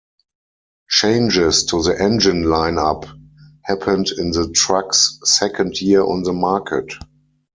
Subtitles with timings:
[0.89, 3.05] Changes to the engine lineup
[3.63, 6.95] happened in the truck's second year on the market.